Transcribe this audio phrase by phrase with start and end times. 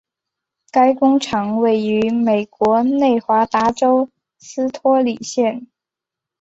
[0.71, 5.67] 该工厂位于美国内华达州斯托里县。